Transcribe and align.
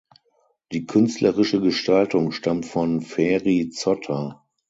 Die 0.71 0.87
künstlerische 0.87 1.61
Gestaltung 1.61 2.31
stammt 2.31 2.65
von 2.65 3.01
Feri 3.01 3.69
Zotter. 3.69 4.43